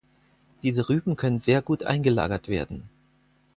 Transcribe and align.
Diese 0.63 0.89
Rüben 0.89 1.15
können 1.15 1.37
sehr 1.37 1.61
gut 1.61 1.83
eingelagert 1.83 2.47
werden. 2.47 2.89